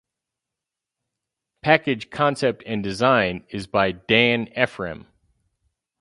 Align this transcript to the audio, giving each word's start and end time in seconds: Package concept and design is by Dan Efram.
Package 1.61 2.09
concept 2.09 2.63
and 2.65 2.81
design 2.81 3.45
is 3.51 3.67
by 3.67 3.91
Dan 3.91 4.47
Efram. 4.57 5.05